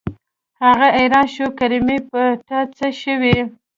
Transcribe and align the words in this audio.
هغه 0.63 0.87
حيران 0.97 1.27
شو 1.33 1.45
کریمې 1.59 1.97
په 2.09 2.21
تا 2.47 2.59
څه 2.77 2.87
شوي. 3.01 3.37